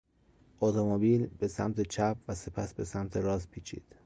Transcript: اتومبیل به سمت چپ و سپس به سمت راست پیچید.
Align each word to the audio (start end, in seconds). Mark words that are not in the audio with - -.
اتومبیل 0.59 1.27
به 1.39 1.47
سمت 1.47 1.81
چپ 1.83 2.17
و 2.27 2.35
سپس 2.35 2.73
به 2.73 2.83
سمت 2.83 3.17
راست 3.17 3.49
پیچید. 3.51 3.83